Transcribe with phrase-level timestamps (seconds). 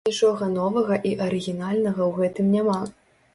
[0.07, 2.81] Нічога новага і арыгінальнага ў гэтым няма.